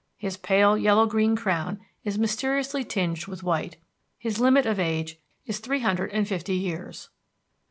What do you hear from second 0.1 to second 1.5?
His pale yellow green